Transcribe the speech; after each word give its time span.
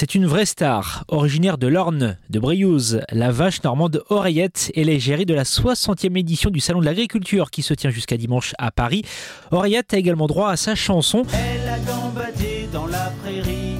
C'est 0.00 0.14
une 0.14 0.26
vraie 0.26 0.46
star, 0.46 1.02
originaire 1.08 1.58
de 1.58 1.66
l'Orne, 1.66 2.18
de 2.30 2.38
Briouze. 2.38 3.00
La 3.10 3.32
vache 3.32 3.64
normande 3.64 4.04
Oreillette 4.10 4.70
est 4.76 4.84
l'égérie 4.84 5.26
de 5.26 5.34
la 5.34 5.42
60e 5.42 6.16
édition 6.16 6.50
du 6.50 6.60
Salon 6.60 6.78
de 6.78 6.84
l'Agriculture 6.84 7.50
qui 7.50 7.62
se 7.62 7.74
tient 7.74 7.90
jusqu'à 7.90 8.16
dimanche 8.16 8.54
à 8.58 8.70
Paris. 8.70 9.02
Oreillette 9.50 9.92
a 9.94 9.98
également 9.98 10.28
droit 10.28 10.50
à 10.50 10.56
sa 10.56 10.76
chanson. 10.76 11.24
Elle 11.32 11.68
a 11.68 11.80
gambadé 11.80 12.68
dans 12.72 12.86
la 12.86 13.12
prairie, 13.24 13.74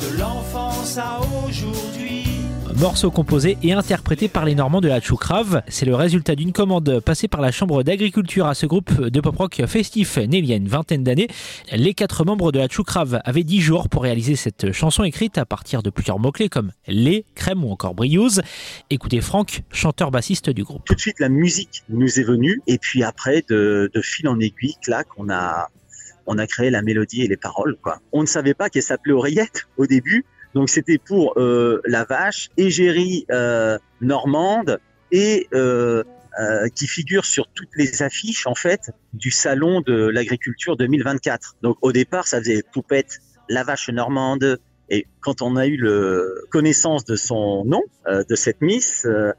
de 0.00 0.18
l'enfance 0.18 0.96
à 0.96 1.20
aujourd'hui. 1.46 2.24
Morceau 2.76 3.12
composé 3.12 3.56
et 3.62 3.72
interprété 3.72 4.26
par 4.26 4.44
les 4.44 4.56
Normands 4.56 4.80
de 4.80 4.88
la 4.88 5.00
Choucrave. 5.00 5.62
C'est 5.68 5.86
le 5.86 5.94
résultat 5.94 6.34
d'une 6.34 6.52
commande 6.52 6.98
passée 6.98 7.28
par 7.28 7.40
la 7.40 7.52
Chambre 7.52 7.84
d'agriculture 7.84 8.46
à 8.46 8.54
ce 8.54 8.66
groupe 8.66 9.00
de 9.00 9.20
pop 9.20 9.36
rock 9.36 9.62
festif 9.68 10.16
né 10.16 10.38
il 10.38 10.46
y 10.46 10.52
a 10.52 10.56
une 10.56 10.66
vingtaine 10.66 11.04
d'années. 11.04 11.28
Les 11.72 11.94
quatre 11.94 12.24
membres 12.24 12.50
de 12.50 12.58
la 12.58 12.68
Choucrave 12.68 13.20
avaient 13.24 13.44
dix 13.44 13.60
jours 13.60 13.88
pour 13.88 14.02
réaliser 14.02 14.34
cette 14.34 14.72
chanson 14.72 15.04
écrite 15.04 15.38
à 15.38 15.46
partir 15.46 15.84
de 15.84 15.90
plusieurs 15.90 16.18
mots-clés 16.18 16.48
comme 16.48 16.72
lait, 16.88 17.24
crème 17.36 17.62
ou 17.62 17.70
encore 17.70 17.94
briouse. 17.94 18.42
Écoutez 18.90 19.20
Franck, 19.20 19.62
chanteur 19.70 20.10
bassiste 20.10 20.50
du 20.50 20.64
groupe. 20.64 20.84
Tout 20.84 20.96
de 20.96 21.00
suite, 21.00 21.20
la 21.20 21.28
musique 21.28 21.84
nous 21.88 22.18
est 22.18 22.24
venue 22.24 22.60
et 22.66 22.78
puis 22.78 23.04
après, 23.04 23.44
de, 23.48 23.88
fil 24.02 24.26
en 24.26 24.40
aiguille, 24.40 24.74
clac, 24.82 25.06
on 25.16 25.30
a, 25.30 25.68
on 26.26 26.38
a 26.38 26.46
créé 26.48 26.70
la 26.70 26.82
mélodie 26.82 27.22
et 27.22 27.28
les 27.28 27.36
paroles. 27.36 27.76
On 28.10 28.22
ne 28.22 28.26
savait 28.26 28.54
pas 28.54 28.68
qu'elle 28.68 28.82
s'appelait 28.82 29.12
Oreillette 29.12 29.68
au 29.76 29.86
début. 29.86 30.24
Donc 30.54 30.68
c'était 30.68 30.98
pour 30.98 31.38
euh, 31.38 31.80
la 31.84 32.04
vache, 32.04 32.50
égérie 32.56 33.26
euh, 33.30 33.78
normande 34.00 34.78
et 35.10 35.48
euh, 35.52 36.04
euh, 36.40 36.68
qui 36.68 36.86
figure 36.86 37.24
sur 37.24 37.46
toutes 37.48 37.74
les 37.76 38.02
affiches 38.02 38.46
en 38.46 38.54
fait 38.54 38.90
du 39.12 39.30
salon 39.30 39.80
de 39.80 39.94
l'agriculture 39.94 40.76
2024. 40.76 41.56
Donc 41.62 41.76
au 41.82 41.92
départ, 41.92 42.26
ça 42.26 42.38
faisait 42.38 42.62
poupette 42.72 43.20
la 43.48 43.64
vache 43.64 43.88
normande. 43.90 44.58
Et 44.90 45.06
quand 45.20 45.42
on 45.42 45.56
a 45.56 45.66
eu 45.66 45.76
le 45.76 46.44
connaissance 46.50 47.04
de 47.04 47.16
son 47.16 47.64
nom, 47.64 47.82
euh, 48.06 48.22
de 48.28 48.34
cette 48.34 48.60
Miss, 48.60 49.06
euh, 49.06 49.32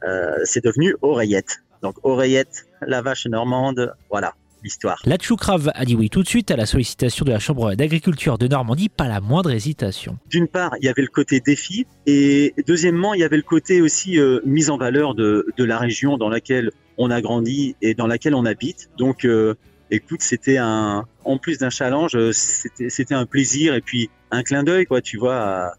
c'est 0.44 0.64
devenu 0.64 0.96
Oreillette. 1.02 1.60
Donc 1.82 1.96
Oreillette, 2.04 2.66
la 2.82 3.02
vache 3.02 3.26
normande, 3.28 3.94
voilà 4.10 4.34
l'histoire. 4.66 5.02
La 5.06 5.16
a 5.16 5.86
dit 5.86 5.96
oui 5.96 6.10
tout 6.10 6.24
de 6.24 6.28
suite 6.28 6.52
à 6.52 6.58
la 6.58 6.66
sollicitation 6.66 7.24
de 7.24 7.32
la 7.32 7.40
Chambre 7.40 7.76
d'agriculture 7.76 8.38
de 8.38 8.48
Normandie, 8.48 8.90
pas 8.90 9.08
la 9.08 9.22
moindre 9.22 9.52
hésitation. 9.52 10.18
D'une 10.30 10.48
part, 10.48 10.76
il 10.82 10.86
y 10.86 10.90
avait 10.90 11.04
le 11.04 11.08
côté 11.08 11.40
défi, 11.40 11.86
et 12.06 12.54
deuxièmement, 12.68 13.14
il 13.14 13.22
y 13.22 13.24
avait 13.24 13.38
le 13.38 13.44
côté 13.44 13.82
aussi 13.82 14.20
euh, 14.20 14.42
mise 14.46 14.70
en 14.70 14.78
valeur 14.78 15.16
de, 15.16 15.46
de, 15.56 15.64
la 15.64 15.78
région 15.78 16.18
dans 16.18 16.30
laquelle 16.30 16.72
on 16.98 17.12
a 17.12 17.22
grandi 17.22 17.76
et 17.82 17.94
dans 17.94 18.08
laquelle 18.08 18.36
on 18.36 18.46
habite. 18.46 18.90
Donc, 18.98 19.24
euh, 19.24 19.54
écoute, 19.92 20.22
c'était 20.22 20.58
un, 20.58 21.06
en 21.24 21.38
plus 21.38 21.60
d'un 21.60 21.70
challenge, 21.70 22.18
c'était 22.32 23.14
un 23.14 23.26
plaisir 23.26 23.76
et 23.76 23.82
puis 23.82 24.10
un 24.32 24.44
clin 24.44 24.64
d'œil, 24.64 24.86
quoi, 24.86 25.02
tu 25.02 25.18
vois. 25.18 25.38
À, 25.38 25.74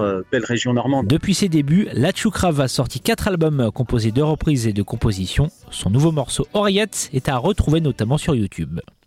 euh. 0.00 0.22
Depuis 1.04 1.34
ses 1.34 1.48
débuts, 1.48 1.88
La 1.92 2.12
a 2.60 2.68
sorti 2.68 3.00
quatre 3.00 3.28
albums 3.28 3.70
composés 3.72 4.12
de 4.12 4.22
reprises 4.22 4.66
et 4.66 4.72
de 4.72 4.82
compositions. 4.82 5.50
Son 5.70 5.90
nouveau 5.90 6.12
morceau 6.12 6.46
Oriette 6.54 7.10
est 7.12 7.28
à 7.28 7.36
retrouver 7.36 7.80
notamment 7.80 8.18
sur 8.18 8.34
YouTube. 8.34 8.80